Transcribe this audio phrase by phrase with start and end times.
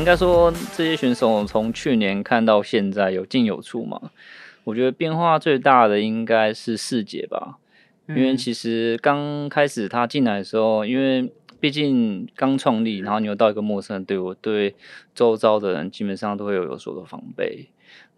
[0.00, 4.10] 应该说这些选手从去年看到现在有进有出嘛。
[4.64, 7.58] 我觉得变化最大的应该是世姐吧，
[8.08, 14.74] 因为其实刚开始她进来的时候，因为毕竟刚创立，然后你又到一个陌生的队伍，对
[15.14, 17.68] 周遭的人基本上都会有有所的防备。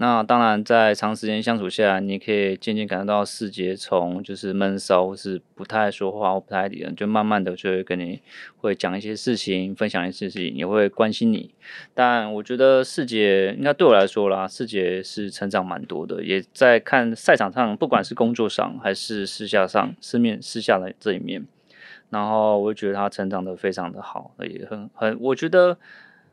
[0.03, 8.21] 那当然，在长时间相处下，你可以渐渐感觉到世杰从就是闷骚，或是不太爱说话或不太理人，就慢慢的就会跟你
[8.57, 11.55] 会讲一些事情，分享一些事情，也会关心你。
[11.95, 21.47] 但我觉得世杰应该对我来说啦，世杰是成长蛮多的，也在看赛场上，不管是工作上还是私下上，私面私下的这一面，
[22.11, 25.79] 然后我觉得他成长的非常的好，也很很，我觉得。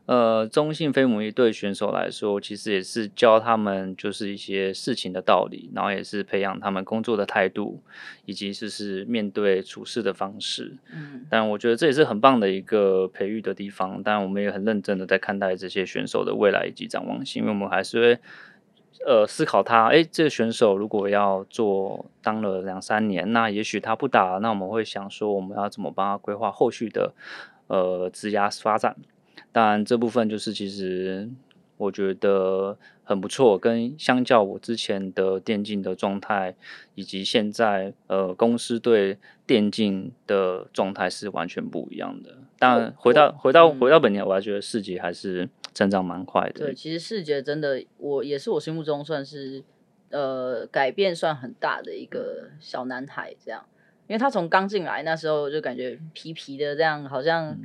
[0.06, 7.80] 呃，中性飞母一对选手来说，其实也是教他们就是一些事情的道理，然后也是培养他们工作的态度，
[8.24, 10.76] 以及就是面对处事的方式。
[10.92, 14.02] 嗯，但我觉得这也是很棒的一个培育的地方。
[14.02, 18.20] 当然，我们也很认真的在看待这些选手的未来以及展望性，因为我们还是会
[19.06, 27.12] 呃思考他，哎，这个选手如果要做当了两三年，那也许他不打，那我们会想说，我们要怎么帮他规划后续的
[27.68, 28.96] 呃职涯发展。
[29.52, 31.28] 当然，这部分就是其实
[31.76, 36.54] 我觉得很不错，跟相较我之前的电竞的状态，
[36.94, 42.36] 以及现在呃公司对电竞的状态是完全不一样的。
[42.60, 46.66] 当然，回到回到回到本年，我还觉得世杰还是成长蛮快的。
[46.66, 49.64] 对，其实世杰真的，我也是我心目中算是
[50.10, 53.64] 呃改变算很大的一个小男孩，这样，
[54.06, 57.58] 因为他从刚进来那时候就感觉皮皮的，这样好像。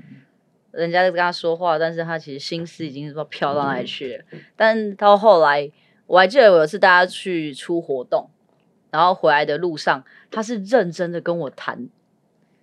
[0.76, 4.24] 人家在跟他说话，但是他其实心思已经不知道飘到哪里去了。
[4.32, 5.72] 嗯、但到后来，
[6.06, 8.30] 我还记得有一次大家去出活动，
[8.92, 11.88] 然后回来的路上，他是认真的跟我谈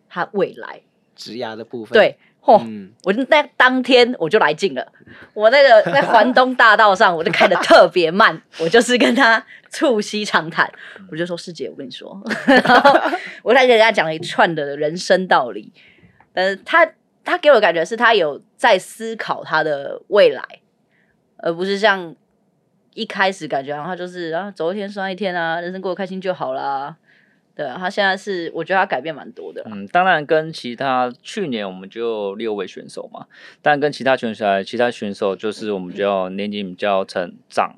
[0.09, 0.83] 他未来
[1.17, 1.93] 职涯的部分。
[1.93, 4.93] 对，嚯、嗯，我就那当天我就来劲了。
[5.35, 10.71] 我那个 在环东大道上，我就开的特别慢， 我就是跟他促膝长谈。
[11.11, 13.01] 我就说师姐，我跟你说， 然后
[13.43, 15.73] 我来给人家讲了一串的人生道理。
[16.33, 16.93] 但是他。
[17.25, 20.43] 他给我感觉是他有在思考他的未来，
[21.37, 22.15] 而不是像
[22.95, 26.97] 一开始感觉好像他就是啊走一天算一天啊，人生过得开心就好啦。
[27.55, 29.63] 对，他现在是我觉得他改变蛮多的。
[29.67, 33.27] 嗯，当然跟其他去年我们就六位选手嘛，
[33.61, 37.75] 但跟其他选手来，其他选手就是我们叫年纪比较成长，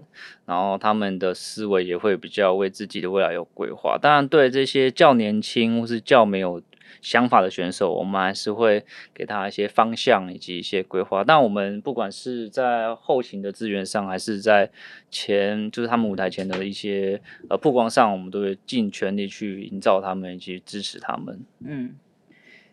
[0.46, 3.98] 然后他们的思维也会比较为自己的未来有规划。
[4.00, 6.62] 当然，对这些较年轻或是较没有。
[7.00, 11.22] 想法的选手，我们还是会给他一些方向以及一些规划。
[11.24, 14.70] 但我们不管是在后勤的资源上，还是在
[15.10, 21.40] 前，就是他们舞台前的一些呃曝光上，我们都会尽全力去营造他们以及支持他们。
[21.64, 21.94] 嗯，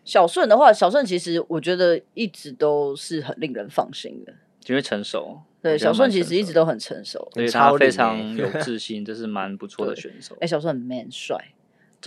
[0.04, 4.34] 小顺的话，小顺其实我觉得一直都是很令人放心的，
[4.66, 5.42] 因为成熟。
[5.62, 10.34] 对，小顺其实一直都很成熟，所以他非常有 自信，这是蛮不错的选手。
[10.36, 11.52] 哎、欸，小顺很 man 帅。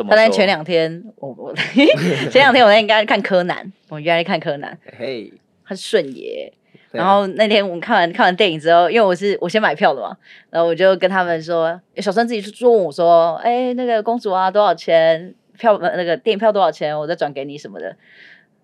[0.04, 1.54] 他在前两天，我我
[2.30, 5.32] 前两天我在应该看柯南，我原来看柯南，嘿，
[5.66, 6.52] 他是顺爷。
[6.92, 10.16] 然后那天我们看完看完电影之后，因为我是我先买票的嘛，
[10.50, 15.34] 然后我就跟他们说，小孙自己就问我说，哎，那个公主啊，多少钱？
[15.58, 16.98] 票那个电影票多少钱？
[16.98, 17.96] 我再转给你什么的。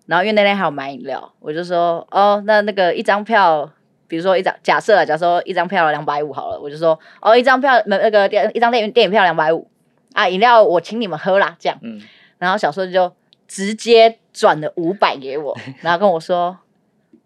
[0.06, 3.70] 然后因为那天还有买饮料，我就说，哦，那那个一张票，
[4.08, 9.66] 比如说一张，假设啊，假设一张票两百五好了，我就说，哦，一张票那那个电一张电影电影票两百五。
[10.14, 11.78] 啊，饮料我请你们喝啦，这样。
[11.82, 12.00] 嗯，
[12.38, 13.12] 然后小顺就
[13.46, 16.58] 直接转了五百给我， 然后跟我说：“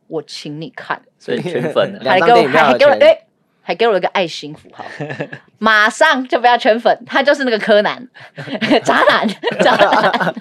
[0.09, 3.19] 我请你看。”所以圈粉， 还给我还还给我哎，
[3.63, 4.85] 还给我了一个爱心符号，
[5.59, 8.07] 马上就不要圈粉，他就是那个柯南
[8.85, 9.27] 渣男，
[9.61, 10.35] 渣男。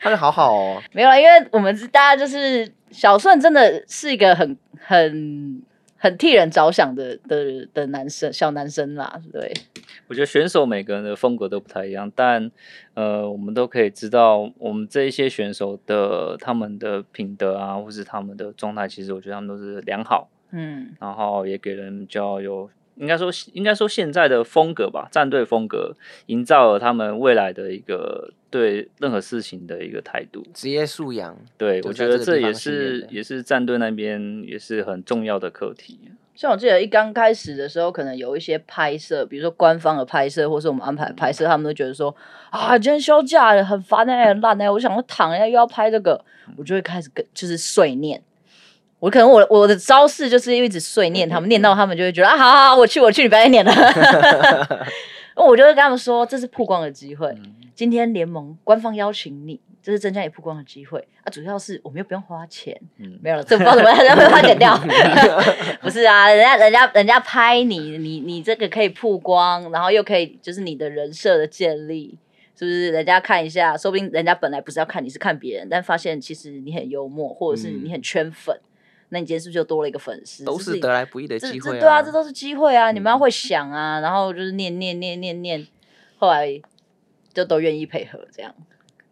[0.00, 5.62] 他们好好哦，没有啦，因为我们大家就是小顺，真的是一个很很。
[6.02, 9.52] 很替人着想的的的男生，小男生啦，对。
[10.08, 12.50] 我觉得选手每个人的风格都不太一样，但
[12.94, 22.68] 呃，我们都可以知道，我们这一些选手的他们的品德啊，或是他们的状态，其实我觉得他们都是良好，嗯，然后也给人比较有。
[22.96, 31.34] 应该说，应该说现在的风格吧，战队风格营造了他们未来的一个对任何事情的一个态度，职业素养。
[31.56, 35.98] 对，我觉得这也是也是战队那边也是很重要的课题。
[36.34, 42.14] 像我记得一刚开始的时候，可能有一些拍摄，比如说官方的拍摄，或是我们安排拍摄，他们都觉得说
[42.50, 46.22] 啊，今天休假了，很烦哎、欸，很烂哎、欸，我想要躺一下又要拍这个，
[46.56, 48.22] 我就会开始跟就是碎念。
[48.98, 53.72] 我可能我我的招式就是一直碎念他们，念到他们就会觉得啊，好好好，我去我去，你不要念了。
[55.34, 57.26] 我就会跟他们说，这是曝光的机会。
[57.28, 61.30] 嗯、今天联盟官方邀请你，这是增加你曝光的机会啊！
[61.30, 64.76] 主要是我们又不用花钱，嗯、没有了，这不知道怎么样， 要被他剪掉。
[65.80, 72.18] 不是啊，人家人家人家拍你，你你这个可以曝光，然后又可以就是你的人设的建立，
[72.56, 72.90] 是不是？
[72.92, 78.54] 人家看一下，说不定人家本来不是要看你，是看别人，但发现其实你很幽默，或者是你很圈粉。
[78.56, 78.68] 嗯
[79.14, 80.42] 那你今天是不是就多了一个粉丝？
[80.42, 81.80] 都是得来不易的机会啊！
[81.80, 82.90] 对啊，这都是机会啊！
[82.92, 85.66] 你们要会想啊，然后就是念念念念念，
[86.16, 86.48] 后来
[87.32, 88.54] 就都愿意配合这样。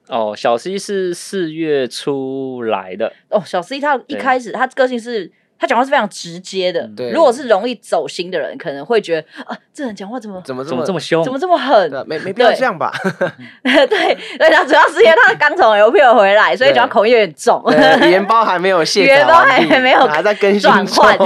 [0.08, 3.12] 哦，小 C 是四月初来的。
[3.28, 5.32] 哦，小 C 他一开始他个性是。
[5.60, 7.10] 他讲话是非常直接的，对。
[7.10, 11.92] 如果是容易走心的人，可能会觉得啊，这人讲话怎么怎么怎么这么凶，怎么这么狠？
[12.06, 12.90] 没 没必要这样吧？
[13.62, 13.86] 对
[14.38, 17.62] 对，他主要是因为他刚从 LPL 回来，所以讲话口音有点重，
[18.06, 21.18] 语言包还没有卸，语言包还没有还在更新转换。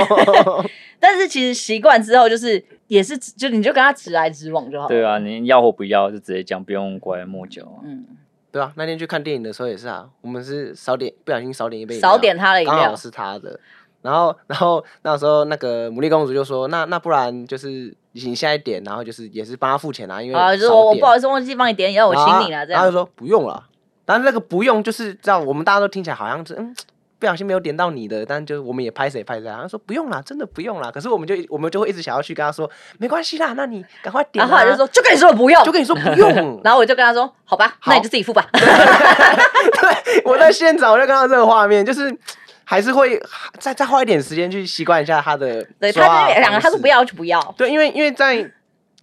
[0.98, 4.88] 但是其实习惯之后，就是也是就你就跟他直来直往就好。
[4.88, 7.62] 对啊，你要或不要就直接讲，不用拐弯抹角。
[7.84, 8.04] 嗯，
[8.50, 13.60] 对啊，那天去看电影的时候也是啊，我们是少点不小心少点一杯，少点他的饮料，刚好是他的。
[14.04, 23.64] 然后，然后那时候那个牡蛎公主就说：“那那不然就是你现在点，然后就是也是帮他付钱啊，因为啊，就是我我不好意思忘记帮你点，要我请你了。”这样，他就说不用了。
[24.04, 26.76] 但是那个不用就是这样，我们大家都听起来好像是嗯，
[27.18, 29.48] 不小心没有点到你的，但就我们也拍谁拍谁。
[29.48, 30.92] 他说不用了，真的不用了。
[30.92, 34.42] 可是我们就我们就会一直想要去跟他说没关系啦，那你赶快点。
[34.44, 36.60] 然后后来就说就跟你说不用，就跟你说不用。
[36.62, 38.46] 然后我就跟他说好吧，那你就自己付吧。
[38.52, 42.14] 对，我在现场我就看到这个画面，就是。
[42.64, 43.20] 还是会
[43.58, 45.62] 再再花一点时间去习惯一下他的。
[45.78, 47.54] 对，他这两个他说不要就不要。
[47.56, 48.50] 对，因为因为在，因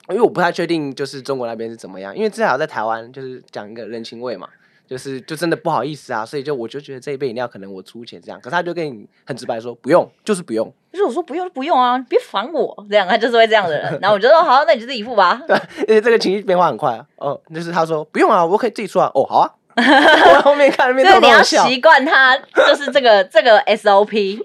[0.09, 4.47] 为我不太确定就是中国那边是怎么样，因为至少在台湾就是讲一个人情味嘛，
[4.87, 10.73] 就是就真的不好意思啊，所以就我就觉得这一杯饮料可能我出钱这样，可是他就跟你很直白说不用，就是不用。
[10.91, 13.97] 就是我说不用就不用啊，别烦我这样，他就是会这样的人。
[14.01, 15.41] 然后我就说好，那你就自己付吧。
[15.47, 17.05] 对，因为这个情绪变化很快啊。
[17.15, 19.09] 哦，就是他说不用啊，我可以自己出啊。
[19.15, 19.49] 哦，好啊。
[20.35, 24.39] 我后面看，面对，你要习惯他，就是这个 这个 SOP。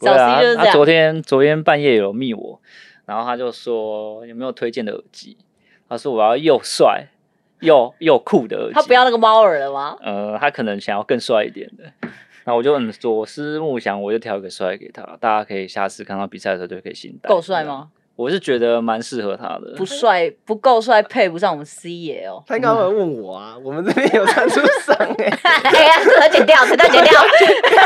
[0.00, 0.72] 小 C 就是这样。
[0.72, 2.60] 昨天昨天半夜有密我，
[3.06, 5.36] 然后他就说有没有推荐的耳机？
[5.88, 7.06] 他说我要又帅
[7.60, 8.74] 又又酷的耳机。
[8.74, 9.96] 他不要那个猫耳了吗？
[10.02, 11.84] 呃，他可能想要更帅一点的。
[12.44, 15.16] 那我就左思右想，我就挑一个帅给他。
[15.20, 17.28] 大家可以下次看到比赛的时候就可以心带。
[17.28, 17.90] 够帅吗？
[18.22, 22.40] 我是觉得蛮适合他的，不帅不够帅，配不上我们 C 爷哦。
[22.46, 27.20] 他刚刚问我啊，我们这边有赞助商哎，哎呀，这个剪掉，这个剪掉。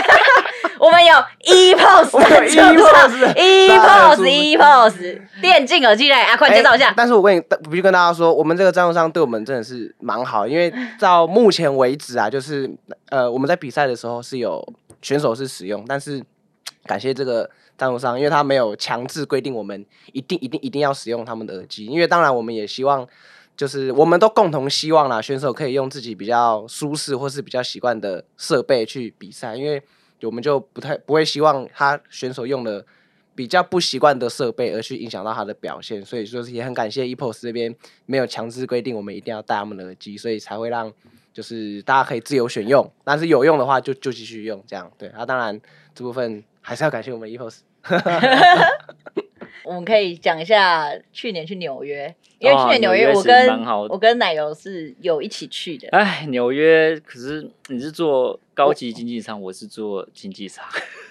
[0.79, 6.93] 我们有 EPOS 赞助商，EPOS EPOS 电竞耳机嘞，啊，快介绍一下。
[6.94, 7.41] 但是我跟你
[7.71, 12.71] 必须跟大家说，我们这个赞助商对我们真的是蛮好，因为 到目前为止啊，就是
[13.09, 14.62] 呃，我们在比赛的时候是有
[15.00, 16.23] 选手是使用，但是
[16.85, 17.49] 感谢这个。
[17.76, 23.06] 赞助商，因为他没有强制规定我们一定一定一定要使用他们的耳机，因为当然我们也希望，
[23.56, 29.82] 就是我们都共同希望啦，选手可以用自己比较舒适或是比较习惯的设备去比赛，因为
[30.23, 32.84] 我们就不太不会希望他选手用了
[33.34, 37.75] 比较不习惯的设备而去影响到他的表现，所以说是也很感谢 EPOS 这边
[38.06, 40.90] 没有强制规定我们一定要戴他们的耳机，所以才会让
[41.34, 45.61] 就是大家可以自由选用，但是有用的话就就继续用这样，对，啊当然
[45.94, 46.43] 这部分。
[46.67, 47.61] 还是要感谢我们 EPOS。
[49.63, 55.89] 我们可以讲一下去年去纽约， 因为去年纽约我跟、哦、我跟奶油是有一起去的。
[55.91, 60.64] 哎，纽约可是你是做高级经济舱，我，我是做经济舱。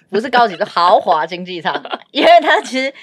[0.10, 1.74] 不是高级，是豪华经济舱，
[2.12, 2.94] 因为他其实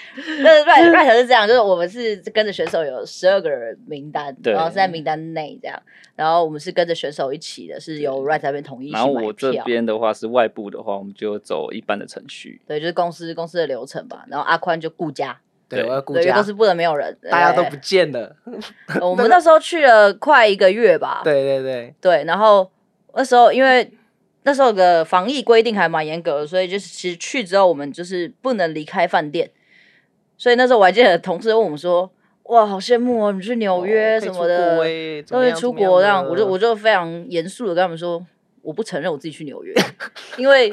[0.42, 5.82] 那 Right Right 是这样，就是我们是跟着选手有十二个人名单，然后是在名单内这样，
[6.14, 8.90] 然后我们是跟着选手一起的，是由 Right 那边统一。
[8.90, 14.24] 然后我这边的话是外部的话，我们就走一般的程序，对，就是公司公司的流程吧。
[14.28, 18.34] 然后阿宽就顾家，对，我要顾家，公司不能没有人，大家都不见了。
[19.02, 21.94] 我们那时候去了快一个月吧，对对对。
[22.00, 22.70] 对，然后
[23.14, 23.90] 那时候因为。
[24.44, 29.50] 那时候的防疫规定还蛮严格的，所以就是其实去之后我们就是不能离开饭店。
[30.36, 32.10] 所以那时候我还记得同事问我们说
[32.44, 34.76] ：“哇，好羡慕哦，你去纽约什么的，
[35.28, 38.24] 都会出国这样。”我就我就非常严肃的跟他们说
[38.62, 39.74] ：“我不承认我自己去纽约，
[40.36, 40.72] 因为。”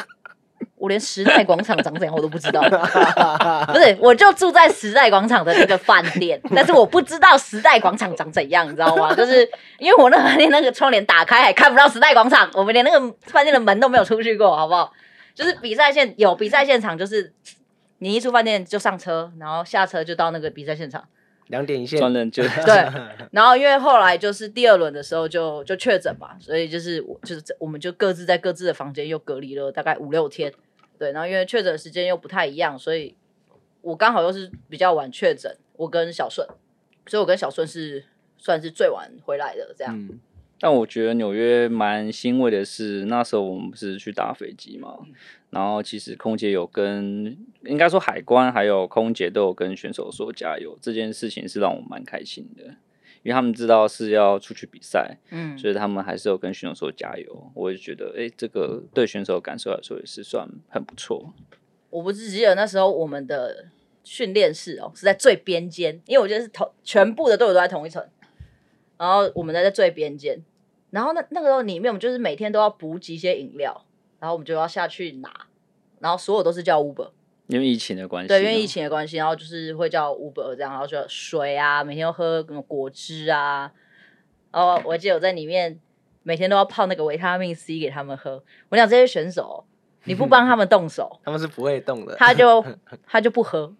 [0.79, 9.13] 我连时代广场长怎样我都不知道，不是，我就住在时代广场的那个饭店，但是我不知道时代广场长怎样，你知道吗？
[9.13, 14.91] 就是因为我那饭店那个窗帘打开还看不到时代广场，我们连那个饭店的门都没有出去过，好不好？
[15.35, 17.33] 就是比赛现有比赛现场，就是
[17.97, 21.03] 你一出饭店就上车，然后下车就到那个比赛现场。
[21.47, 22.87] 两点一线，专人就 对。
[23.31, 30.53] 然后因为后来就是第二轮的时候就就确诊嘛，所以就是我就是我们就各自在各自的房间又隔离了大概五六天。
[30.99, 33.15] 对，然后因为确诊时间又不太一样，所以
[33.81, 36.47] 我刚好又是比较晚确诊，我跟小顺。
[37.07, 38.05] 所以我跟小顺是
[38.37, 39.97] 算是最晚回来的这样。
[39.97, 40.19] 嗯
[40.61, 44.93] 但我觉得纽约蛮欣慰的是，那时候我们不是去搭飞机嘛，
[45.51, 52.75] 然后其实空姐有跟，应该说海关还有空姐都有跟选手说加油，这件事情是让我蛮开心的，
[53.23, 57.51] 因为他们知道是要出去比赛，嗯，所以他们还是有跟选手说加油。
[57.53, 61.33] 我就觉得，哎，这个对选手的感受来说也是算很不错。
[61.89, 63.65] 我不是记得那时候我们的
[64.03, 68.07] 训练室哦是在最边间，因为我觉得是同全部的队友都在同一层。
[68.97, 70.43] 然后我们在在最边间，
[70.89, 73.85] 然后那那个时候里面我们就是每天都要补给一些饮料，
[74.19, 75.47] 然后我们就要下去拿，
[75.99, 77.09] 然后所有都是叫 Uber，
[77.49, 78.27] 因为疫情的关系。
[78.27, 83.71] 对，因为疫情的关系，然后就是会叫 Uber 这样，然后说水啊，每天要喝什么果汁啊，
[84.51, 85.79] 然后我记得我在里面
[86.21, 88.43] 每天都要泡那个维他命 C 给他们喝。
[88.69, 89.65] 我讲这些选手，
[90.03, 92.63] 你不帮他们动手， 他们是不会动的，他就
[93.07, 93.73] 他就不喝。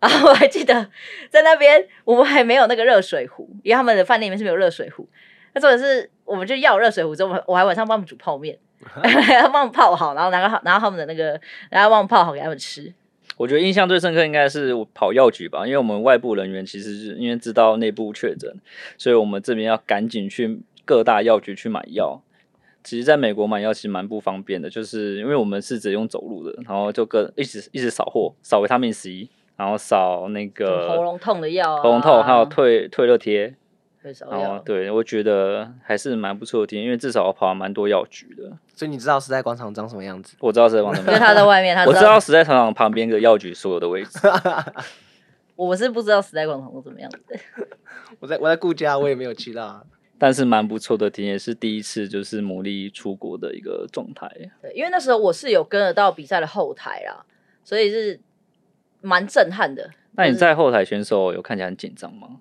[0.00, 0.90] 然后我还记得
[1.28, 5.06] 在那边，我们还没有那个热水壶，因为他们的饭店里面是没有热水壶。
[5.52, 8.58] 那重点是，我们就要热水壶之后，我还晚上帮他们煮泡面，
[8.94, 11.40] 帮他们泡好，然后拿个拿他们的那个，
[11.70, 12.92] 然后帮他们泡好给他们吃。
[13.36, 18.54] 我觉得印象最深刻应该是我跑药局吧，因为我们外部人员其实是因为知道内部确诊，
[18.96, 22.20] 所以我们这边要赶紧去各大药局去买药。
[22.82, 29.28] 其实在美国买药其实蛮不方便的，就是因为我们是只用走路的，然后就跟一直一直扫货，扫维他命 C。
[29.56, 33.54] 然后扫那个喉咙痛的药、啊，喉咙痛还有退退热贴，
[34.64, 38.56] 对，我觉得还是蛮不错的体验，因为至少我跑了蛮多药局的。
[38.74, 40.36] 所以你知道时代广场长什么样子？
[40.40, 44.18] 我知道时代广场， 因为他在外面，他知我知道时代广场旁边的药局所有的位置。
[45.56, 47.38] 我是不知道时代广场是怎么样子的。
[48.20, 49.86] 我在我在顾家，我也没有去到，
[50.18, 54.28] 但是蛮不错的体验，是第一次就是牡蛎出国的一个状态。
[54.60, 57.24] 对，因为那时候我是有跟得到比赛的后台啦，
[57.62, 58.20] 所以是。
[59.06, 59.90] 蛮震撼的。
[60.12, 62.40] 那你在后台选手有看起来很紧张吗？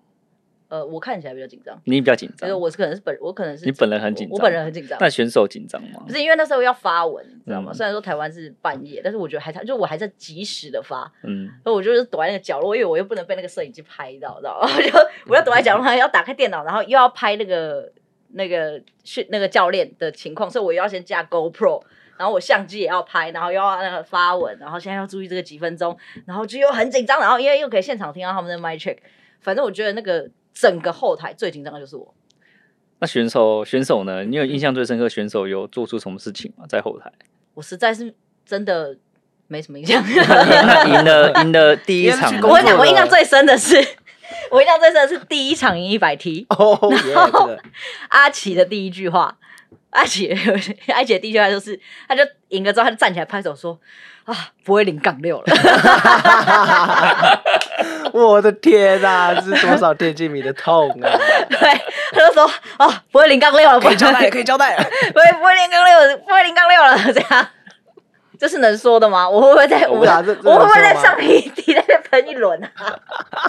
[0.74, 1.80] 呃，我看起来比较紧张。
[1.84, 2.40] 你比较紧张？
[2.40, 4.98] 就是我是可能是本，我可能是你本人很紧张，我本人很紧张。
[5.00, 6.02] 但选手紧张吗？
[6.08, 7.70] 不是，因为那时候要发文，你知道吗？
[7.72, 11.12] 嗯、虽然说台湾是半夜，但是我觉得还就我还在及时的发。
[11.22, 11.48] 嗯。
[11.64, 14.68] 所以我就是躲在那个角落，因为我又不能被那个摄影机拍到，知道吗？
[14.82, 14.92] 就
[15.28, 17.92] 我要躲在角落，要打开电脑，然后又要拍那个
[18.30, 21.84] 那个训那个教练的情况，所以我又要先架 GoPro。
[22.16, 28.98] 然后我相机也要拍，然后又要那个发文，然后现在要注意这个几分钟，然后就又很紧张，然后因为又可以现场听到他们的 mic check，
[29.42, 32.14] 反正我觉得那个整个后台最紧张的就是我。
[33.00, 34.24] 那选手选手呢？
[34.24, 36.66] 你有印象最深刻选手有做出什么事情吗？
[36.70, 37.12] 在后台？
[37.54, 38.14] 我实在是
[38.46, 38.96] 真的
[39.48, 40.02] 没什么印象。
[40.08, 43.76] 赢了赢了第一场， 我跟你讲，我印象最深的是，
[44.52, 47.50] 我印象最深的是第一场赢一百 T，然后
[48.10, 49.38] 阿奇的第一句话。
[49.90, 50.36] 阿姐，
[50.90, 53.80] 阿姐第一句话就是，他就赢了之后，他就站起来拍手说
[54.26, 55.46] ：“啊，不会零杠六了。”
[58.22, 61.10] 我的天呐、啊，这是多少电竞迷的痛啊！
[61.50, 61.58] 对，
[62.12, 62.46] 他就说
[62.78, 64.76] ：“哦，不会零杠六了，可以交代，可以交代，
[65.12, 67.48] 不会不会零杠六，不会零杠六了。”这样，
[68.38, 69.28] 这是能说的吗？
[69.28, 73.00] 我会不会在我，我会不会在上一题再喷一轮啊？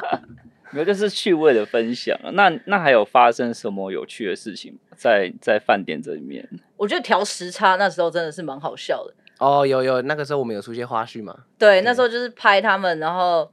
[0.72, 2.18] 没有，就是趣味的分享。
[2.32, 6.48] 那那还有发生什么有趣的事情在在饭店这里面？
[6.76, 9.14] 我觉得调时差那时候真的是蛮好笑的。
[9.38, 11.34] 哦，有有，那个时候我们有出些花絮嘛？
[11.58, 13.48] 对，那时候就是拍他们，然后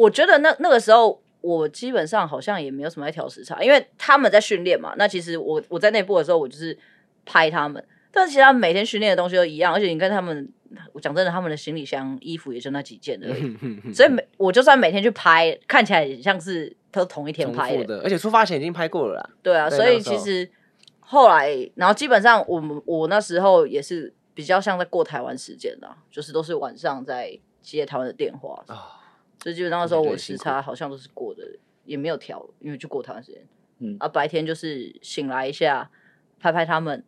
[0.00, 4.94] 我觉得那那个时候我基本上好像也没有什么在调时差，因为他们在训练嘛。
[4.96, 6.76] 那其实我我在内部的时候，我就是
[7.26, 7.84] 拍他们。
[8.10, 10.50] 但是其实他们每天训练的东西都一样，而且你跟他们，
[10.92, 13.92] 我讲真的，他们的行李箱、衣服也就那几件而已。
[13.92, 19.30] 所以每我就算每天去拍，看起来也像是都同一天拍的，的，而且出发前已经拍过了啦。
[19.42, 20.50] 对啊，对，所以其实
[21.00, 28.74] 后来，然后基本上我们我那时候也是比较像在过台湾时间的，就是都是晚上在接台湾的电话，哦，
[29.42, 31.42] 所以基本上那时候我时差好像都是过的，
[31.84, 33.46] 也没有调，因为就过台湾时间。
[33.78, 35.90] 嗯，啊，白天就是醒来一下，
[36.38, 37.02] 拍拍他们。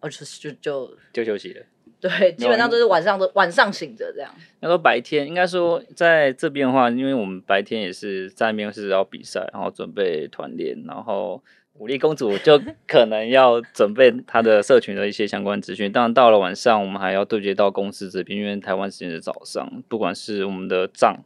[0.00, 1.64] 哦，就就就就休息了。
[1.98, 4.30] 对，基本上都是晚上都晚上醒着这样。
[4.60, 11.42] 那说白天应该说在这边的话，因为我们白天也是在那边是要比赛，然后准备团练，然后
[11.78, 15.90] 武力公主就可能要准备她的社群的一些相关资讯。
[15.92, 21.22] 当然到了晚上，我们还要对接到公司这边，因为台湾时间是早上，不管是我们的账，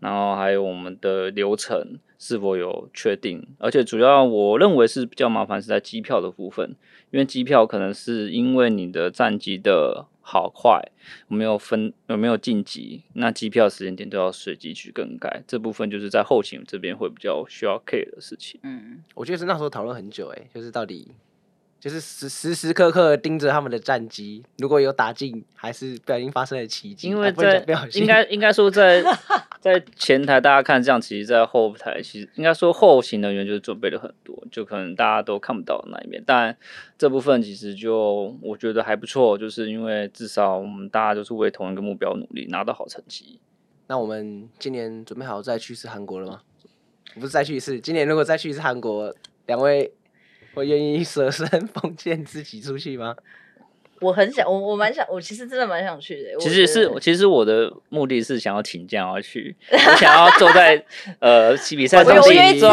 [0.00, 6.74] 然后还有我们的流程是否有确定，而且主要我认为是比较麻烦是在机票的部分。
[7.10, 10.78] 因为机票可能是因为你的战机的好坏，
[11.30, 18.60] 有没有分有没有晋级，那机票时间点都要随机去更改，这部分就是在后勤这边会比较需要 care 的事情。
[18.62, 21.10] 嗯，我觉得是那时候讨论很久，哎，就是到底
[21.80, 29.02] 就是时时时刻刻盯着他们的战机，如果有打进，还是不小心发生了奇迹，因为在应该应该说在
[29.60, 36.22] 在前台大家看这样，其实，在后台其实应该说后勤人员就是准备了很多，就可能大家都看不到的那一面。
[36.26, 36.56] 但
[36.96, 43.38] 这部分其实就我觉得还不错，就是因为至少我们大家都是为同一个目标努力，拿到好成绩。
[43.86, 46.40] 那我们今年准备好再去一次韩国了吗？
[47.14, 49.14] 不是再去一次，今年如果再去一次韩国，
[49.46, 49.92] 两位
[50.54, 53.14] 会愿意舍身 奉献自己出去吗？
[54.00, 56.30] 我很想，我我蛮想，我其实真的蛮想去的。
[56.38, 60.84] 其实是，其实我的目的是想要请假要去，我想要坐在
[61.18, 62.70] 呃比赛中心，坐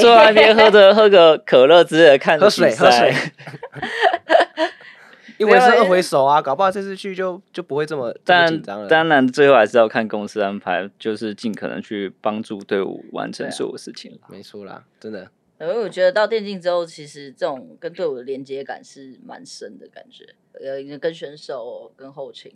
[0.00, 2.70] 坐在那边喝着喝个可乐之类的看着比赛。
[2.74, 3.14] 喝水，喝水。
[5.38, 8.12] 因为是二回首啊，搞不好这次去就就不会这么
[8.48, 8.88] 紧张了。
[8.88, 14.18] 当然，最后还是要看公司安排，就是尽可能去帮助队伍完成所有事情。
[14.28, 15.28] 没错啦，真的。
[15.60, 20.26] 因为我觉得到电竞之后，其实这种跟队伍的连接感是蛮深的感觉。
[20.52, 22.52] 呃，跟选手、跟后勤，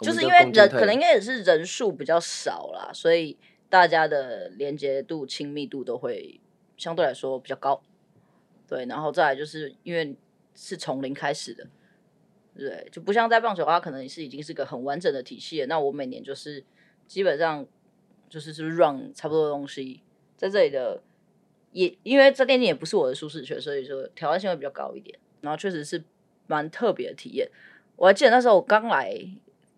[0.00, 3.36] 就是因为人可能应该也是人数比较少啦，所以
[3.68, 6.40] 大家的连接度、亲密度都会
[6.76, 7.82] 相对来说比较高。
[8.66, 10.16] 对，然后再来就是因为
[10.54, 11.66] 是从零开始的。
[12.56, 15.66] 对，就不像在棒球，它可能是已经是个很完整的体系了。
[15.66, 16.64] 那我每年就是
[17.08, 17.66] 基本上
[18.28, 20.02] 就是就是 run 差不多的东西，
[20.36, 21.02] 在这里的
[21.74, 25.18] 也因为这电竞也不是我的舒适圈，所以说挑战性会比较高一点。
[25.42, 26.02] 然后确实是
[26.46, 27.46] 蛮特别的体验。
[27.96, 29.14] 我还记得那时候我刚来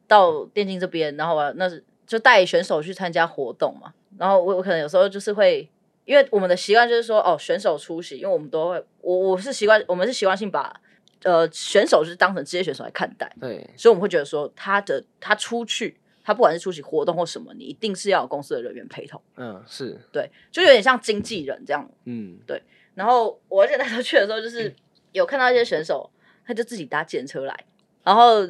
[0.07, 3.93] 到电竞这边，然后我那是就带选手去参加活动嘛。
[4.17, 5.69] 然后我我可能有时候就是会，
[6.05, 10.81] 因为我们的习惯就是说哦，选手出席，因为我们都会我我是习惯我们是习惯性把。
[11.23, 22.61] 呃，选手就是当成职业选手来看待，对，所以我们会觉得说，他的他出去，他不管是出席活动或什么，你一定是要有公司的人员陪同，嗯，是对，就有点像经纪人这样，嗯，对。
[22.97, 24.75] 然后我而且那时候去的时候，就是
[25.13, 26.11] 有看到一些选手，
[26.45, 27.57] 他就自己搭计程车来，
[28.03, 28.41] 然后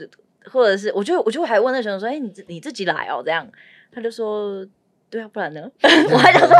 [0.51, 3.21] 或者是我就我就还问那选手说，哎、欸，你你自己来哦？
[3.23, 3.47] 这样，
[3.93, 4.67] 他就说，
[5.11, 5.71] 对啊，不然呢？
[6.11, 6.57] 我还想说，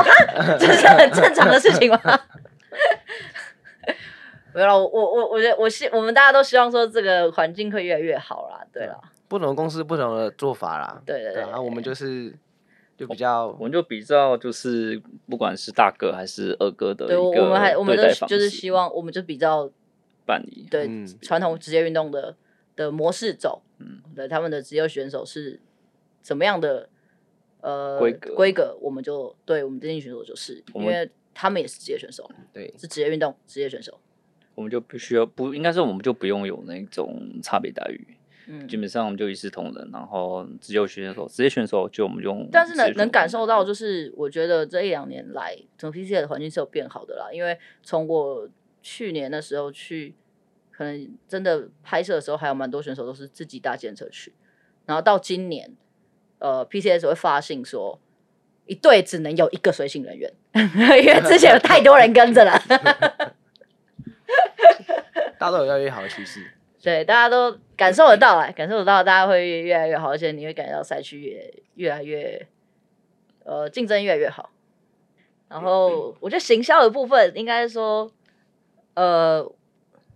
[0.59, 1.99] 这是很正常的事情吗？
[4.53, 9.01] 没有，我我我觉得我希我们大家都希望说这个环境会越来越好啦，对啦。
[9.29, 11.43] 不同的公司不同的做法啦，对对对。
[11.43, 12.33] 然后我们就是
[12.97, 19.71] 就比较，我们就比较就是不管是大哥还是二哥的对待方式，我们还我们都就是希望我们就比较
[20.25, 20.89] 办理对
[21.21, 22.37] 传统职业运动的
[22.75, 25.61] 的模式走，嗯，对他们的职业选手是
[26.23, 26.89] 怎么样的
[27.61, 34.01] 呃规格规格，我们就对我们电竞选手就是因为他们也是职业选手，对，是职业运动职业选手。
[34.55, 38.16] 我们就不需要不应该是我们就不用有那种差别待遇，
[38.49, 48.49] 嗯，基本上我们就一视同仁，然后职业选手职业选手就我们用，但是能能感受到就是我觉得这一两年来整个 PCL 的环境是有变好的啦，因为从我
[48.83, 50.15] 去年的时候去，
[50.71, 54.33] 可能真的拍摄的时候还有蛮多选手都是自己搭建车去，
[54.85, 55.71] 然后到今年，
[56.39, 57.99] 呃，PCS 会发信说
[58.67, 62.53] 一队只能有一个随行人员， 因为之前有太多人跟着了。
[65.39, 66.41] 大家都有越来越好的趋势，
[66.87, 72.47] 对，大家都感受得到，哎，感受得到，大家会越来越好，而且你会感觉到赛区也越来越，
[73.43, 74.51] 呃，竞争越来越好。
[75.49, 78.09] 然后我觉得行销的部分，应该说，
[78.95, 79.45] 呃，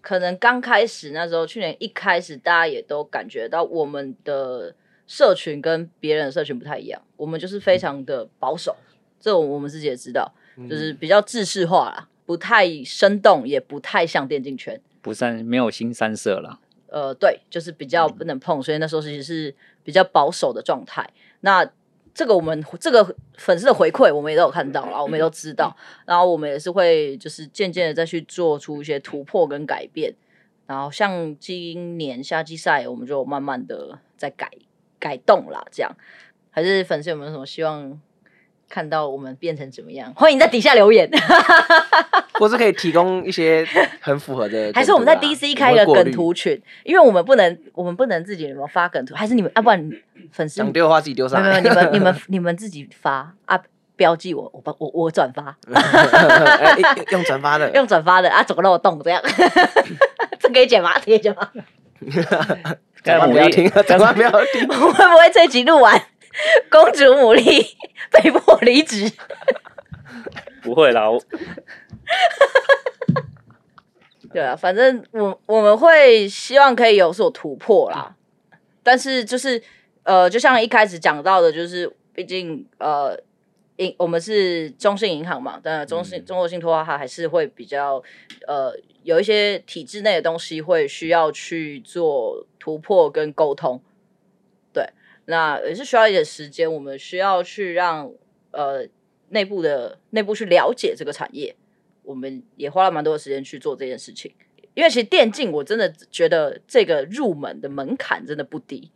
[0.01, 4.73] 可能刚开始那时候，去年一开始，大家也都感觉到我们的
[5.09, 8.77] 社群跟别人的社群不太一样，我们就是非常的保守，
[9.19, 10.33] 这我们自己也知道，
[10.69, 12.09] 就是比较制式化啦。
[12.25, 16.61] 不太生动，也不太像电竞圈，不算没有新三色了。
[16.89, 21.09] 呃，对，就是比较不能碰，所以那时候其实是比较保守的状态。
[21.41, 21.65] 那
[22.13, 25.77] 这个我们这个粉丝的回馈，我们也都有看到了，我们也都知道。
[26.05, 30.13] 然后我们也是会就是渐渐的再去做出一些突破跟改变。
[30.67, 34.51] 然后像今年夏季赛，我们就慢慢的在改
[34.99, 35.65] 改动啦。
[35.71, 35.93] 这样
[36.51, 38.01] 还是粉丝有没有什么希望？
[38.71, 40.11] 看到我们变成怎么样？
[40.15, 41.11] 欢迎在底下留言，
[42.39, 43.67] 或是可以提供一些
[44.01, 46.59] 很符合的、 啊，还是我们在 DC 开一个梗图群？
[46.85, 49.61] 因为我们不能，我们不能自己什么发梗图，还是你们啊？
[49.61, 49.91] 不然
[50.33, 51.61] 粉丝想丢的话自己丢上来。
[51.61, 53.61] 没有，你们你们你们自己发啊，
[53.97, 55.57] 标记我，我我我转发，
[57.11, 59.21] 用转发的，用转发的啊，走个漏洞这样，
[60.39, 60.93] 这可以剪吗？
[61.05, 61.51] 可以剪吗？
[63.03, 66.01] 千万不要听，千万不要听，会不会这集录完？
[66.71, 67.75] 公主牡蛎
[68.11, 69.11] 被迫离职，
[70.63, 71.09] 不会啦。
[74.33, 78.15] 对啊，反正我我们会希望可以有所突破啦。
[78.83, 79.61] 但是就是
[80.05, 83.21] 呃，就像一开始讲到的，就是毕竟呃，
[83.77, 88.03] 银我们是中信银行嘛，当然中信中国信托它还是会比较
[88.47, 93.83] 呃有一些体制内的东西会需要去做突破跟沟通。
[95.31, 98.13] 那也是需要一点时间，我们需要去让
[98.51, 98.85] 呃
[99.29, 101.55] 内部的内部去了解这个产业，
[102.03, 104.35] 我们也花了蛮多的时间去做这件事情。
[104.75, 108.91] 因为其实电竞，我真的觉得这个入门的门槛真的不低，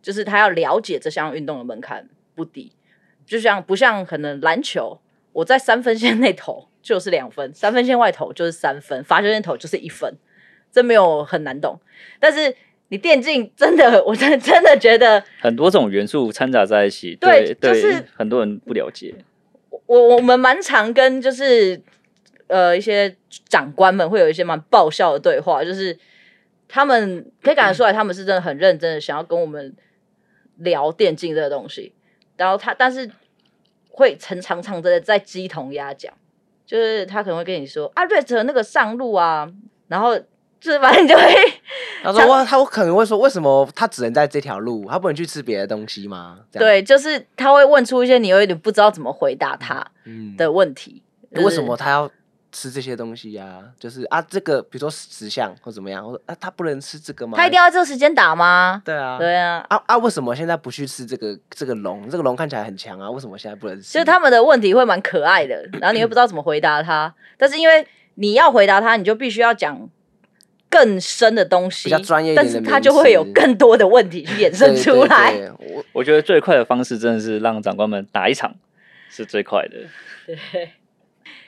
[0.00, 2.72] 就是他要了解这项运动的门槛不低，
[3.26, 5.00] 就像不像可能篮球，
[5.32, 10.14] 我在三分线内投就是两分，三分线外投就是三分，罚球线投就是一分，
[10.70, 11.78] 这没有很难懂。
[12.20, 12.54] 但是
[12.88, 19.14] 你电竞真的，我真的真的觉得很多种元素掺杂在一起，对，对就是很多人不了解。
[19.86, 21.80] 我我们蛮常跟就是。
[22.50, 23.14] 呃，一些
[23.46, 25.94] 长官们会有一些蛮爆笑的对话，就是
[26.66, 29.76] 他们可以感觉出来，他们是真的很认真的想要跟我们
[30.56, 31.92] 聊电竞这个东西。
[32.38, 33.10] 然后他，但是
[33.90, 36.10] 会常常常的在鸡同鸭讲，
[36.64, 39.52] 就是他可能会跟你说啊，瑞泽那个上路啊，
[39.88, 40.24] 然后就
[40.60, 41.22] 是反正就会
[42.02, 46.38] 他说哇，他可能会说，为什么他只能在这条路，他不能去吃别的东西吗？
[46.52, 49.86] 对，就是他会问出一些你有一点不知道怎么回答他
[50.36, 52.10] 的问题，嗯就是、为什么他要？
[52.50, 57.36] 吃这些东西呀、啊，就是啊，这个比如说石像或怎么样，我说啊，他不能吃这个吗？
[57.36, 58.80] 他一定要这个时间打吗？
[58.86, 62.08] 对啊，对啊，啊啊，为什么现在不去吃这个这个龙？
[62.08, 63.92] 这个龙看起来很强啊，为什么现在不能吃？
[63.92, 69.86] 就是他们的问题会蛮可爱的，然后你又不知道怎么回答他，但是因为你要回答他，你就必须要讲
[70.68, 75.32] 更深的东西，比较专业一点，但是他就会有更多的问题去衍生出来。
[75.32, 78.54] 对对对，我我觉得最快的方式真的是让长官们打一场
[79.10, 79.76] 是最快的。
[80.26, 80.70] 对。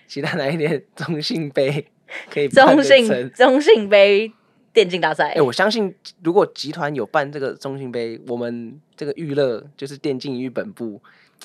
[0.07, 1.87] 其他哪一点中信杯
[2.29, 4.33] 可以中信中信杯
[4.73, 5.29] 电竞大赛？
[5.29, 11.01] 哎、欸，我相信如果集团有办这个中信杯，我们这个娱乐就是电竞与本部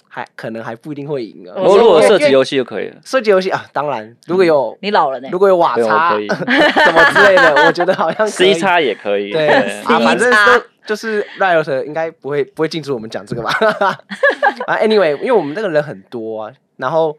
[0.08, 1.54] 还可能还不一定会赢啊。
[1.58, 9.32] 我如果射击游戏就可以了，射击游戏啊，当然如果有、嗯、你老了呢，如果有瓦差 什么之类的， 我觉得好像 C 叉也可以。
[9.32, 9.48] 对，
[9.84, 13.52] 啊，反正都就是 Riot 应该不会不会禁止我们讲这个吧？
[14.68, 17.18] 啊，Anyway，因为我们这个人很多啊，然后。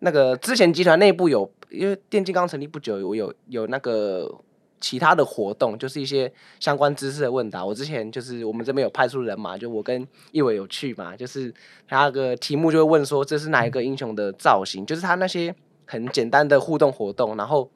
[0.00, 4.32] 那个之前集团内部有，因为电竞刚成立不久，我有有那个
[4.80, 7.64] 其他的活动，就是一些相关知识的问答。
[7.64, 11.52] 我之前就是我们这边有派出人嘛，就我跟一伟有去嘛，就是
[11.86, 15.54] 他那个题目就会问说，这是哪一个英雄的造型，就是他那些
[15.86, 17.70] 很简单的互动活动，然后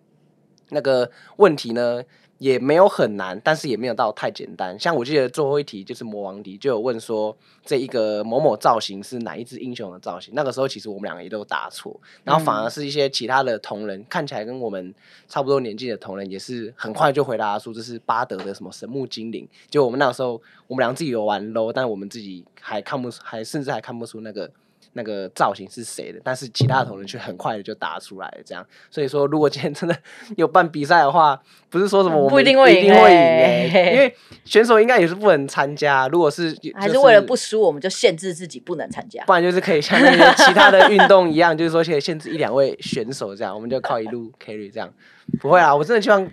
[0.71, 2.03] 那个问题呢，
[2.43, 4.77] 也没有很难，但是也没有到太简单。
[4.77, 10.35] 像我记得最后一题就是魔王题，就有问说这一个某某造型是哪一只英雄的造型。
[10.35, 14.93] 那个时候其实我们两个也都答错，然后反而是一些其他的同仁，看起来跟我们
[15.29, 19.49] 差不多年纪的同仁，也是很快就回答出这是巴德的什么神木精灵。
[19.71, 20.33] 就我们那个时候，
[20.67, 24.51] 我们俩自己有玩 low，但我们自己还看不出，还甚至还看不出那个。
[24.95, 26.21] 那个造型是谁的？
[26.23, 28.67] 但是其他的同仁却很快的就答出来了，这样。
[28.91, 29.97] 所以说，如果今天真的
[30.37, 36.07] 有办比赛的话，不是说什么我们不一定会赢，一定会赢，欸，因为选手应该也是不能参加。
[36.09, 39.25] 如果是、就是、还是为了不输，我们就限制自己不能参加。
[39.25, 44.93] 不然就是可以像那些其他的运动一样， 就是说可以限制一两位选手这样，我们就靠一路 carry 这样。
[45.41, 46.29] 不会啊，我真的希望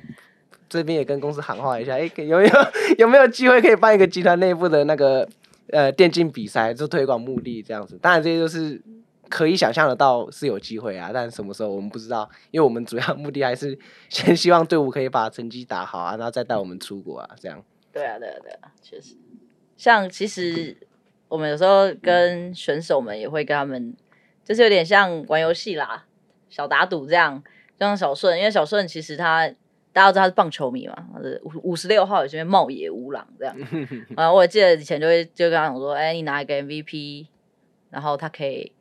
[0.68, 2.54] 这边也跟公司喊话一下，哎、欸，有没有
[3.00, 5.28] 有没有机会可以办一个集团内部的那个？
[5.72, 8.82] 呃，电竞比赛就推广目的这样子，当然这些都是
[9.30, 13.78] 可以想象得到是有机会啊，但什么时候我们不知道，因为我们主要 目的还是
[14.10, 17.64] 先希望队伍可以把成绩打好啊，然后再带我们出国啊，这样。
[17.92, 19.16] 对啊，对啊，对啊，确实。
[19.78, 20.76] 像其实
[21.28, 23.96] 我们有时候跟选手们也会跟他们，
[24.44, 26.06] 就是有点像玩游戏啦，
[26.50, 27.44] 小打赌这样，
[27.80, 29.54] 就像小顺，因为小顺其实他。
[30.00, 30.96] 大家知道他是棒球迷嘛？
[31.44, 33.54] 五五十六号有些茂野无郎这样
[34.16, 37.28] 啊，我记得以前就会就跟他讲说，哎、欸，你拿一个 MVP，
[37.90, 38.72] 然后他可以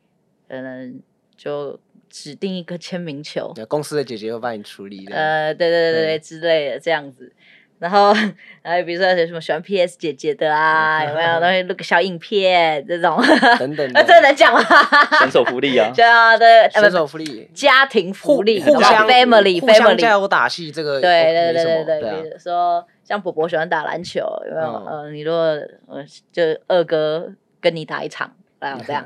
[0.47, 1.01] 嗯
[1.35, 1.77] 就
[2.09, 7.33] 指定一个签名球，公司的姐姐会帮你处理的，呃，对对对对之类的这样子。
[7.79, 8.13] 然后，
[8.61, 13.17] 然后比如说有什么喜欢 PS 姐姐的啊，有没有东西录个小影片这种？
[13.57, 14.59] 等等，那 这能讲吗？
[15.19, 24.85] 选手福利啊，对啊，对，选手福利，家庭福利，互相 family 互相加油打气，这个对对对对对，比如说像伯伯喜欢打篮球，有没有？
[24.85, 25.39] 呃，你如果
[25.87, 29.05] 呃就二哥跟你打一场，这样这样，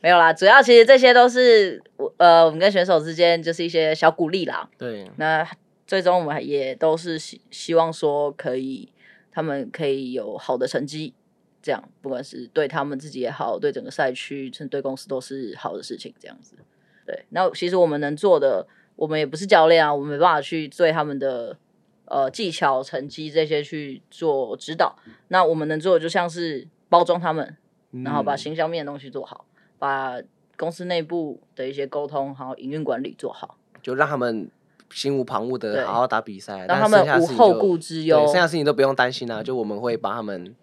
[0.00, 4.68] 没有啦，主要其实这些都是我呃我们跟选手之间就是一些小鼓励啦。
[4.76, 5.46] 对，那。
[5.92, 8.90] 最终我们也都是希希望说可以，
[9.30, 11.12] 他们可以有好的成绩，
[11.60, 16.14] 这样不管是对他们自己也好，对整个赛区，甚至对公司都是好的事情。
[16.18, 16.56] 这样子，
[17.04, 17.26] 对。
[17.28, 21.58] 那其实我们能做的，我们也不是教练啊，我们没办法去对他们的
[22.06, 24.96] 呃技巧、成绩这些去做指导。
[25.28, 27.54] 那我们能做的就像是包装他们，
[28.02, 29.44] 然后把形象面的东西做好，
[29.78, 30.18] 把
[30.56, 34.50] 公司内部的一些沟通还有营运管理做好，就让他们。
[34.92, 39.42] 心无旁骛的好好打比赛，让他们无后顾之忧，剩下事情都不用担心啊。
[39.42, 40.54] 就我们会把他们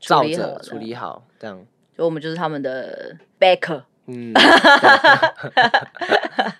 [0.00, 1.56] 照着处理好，这样。
[1.94, 3.82] 所以我们就是他们的 backer。
[4.08, 4.32] 嗯，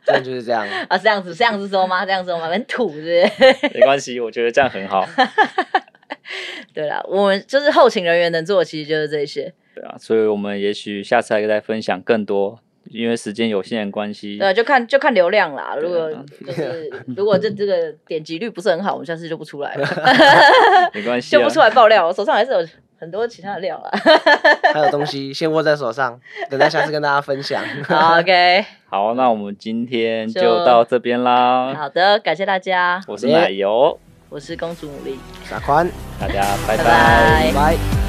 [0.05, 2.05] 这就是这样啊，这样子，这样子说吗？
[2.05, 2.49] 这样子说吗？
[2.49, 3.71] 很土，是不是？
[3.73, 5.07] 没关系，我觉得这样很好。
[6.75, 9.55] 对啦，我们就是后勤人员能做的，其实就是这些。
[9.77, 12.59] 对啊，所以我们也许下次还可以再分享更多，
[12.91, 14.39] 因为时间有限的关系。
[14.39, 15.77] 对，就看就看流量啦。
[15.81, 16.11] 如果
[16.47, 19.89] 就是如果这这个点击率不是很好，我们下次就不出来了。
[20.95, 22.07] 没关系、啊， 就不出来爆料。
[22.07, 22.67] 我手上还是有。
[22.99, 23.91] 很多其他的料啊，
[24.73, 26.19] 还有东西先握在手上，
[26.49, 27.63] 等待下次跟大家分享。
[27.87, 31.75] 好，OK，好，那我们今天就到这边啦。
[31.75, 32.99] 好的，感谢大家。
[33.07, 35.87] 我是奶油，我是公主努力，傻宽，
[36.19, 38.06] 大家拜拜，拜拜。